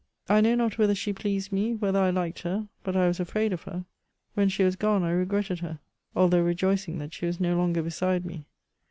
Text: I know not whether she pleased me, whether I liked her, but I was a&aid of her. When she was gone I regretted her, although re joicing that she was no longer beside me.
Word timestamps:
I 0.27 0.41
know 0.41 0.55
not 0.55 0.79
whether 0.79 0.95
she 0.95 1.13
pleased 1.13 1.51
me, 1.51 1.75
whether 1.75 1.99
I 1.99 2.09
liked 2.09 2.39
her, 2.39 2.67
but 2.83 2.95
I 2.97 3.05
was 3.07 3.19
a&aid 3.19 3.53
of 3.53 3.61
her. 3.65 3.85
When 4.33 4.49
she 4.49 4.63
was 4.63 4.75
gone 4.75 5.03
I 5.03 5.11
regretted 5.11 5.59
her, 5.59 5.79
although 6.15 6.41
re 6.41 6.55
joicing 6.55 6.97
that 6.97 7.13
she 7.13 7.27
was 7.27 7.39
no 7.39 7.55
longer 7.55 7.83
beside 7.83 8.25
me. 8.25 8.45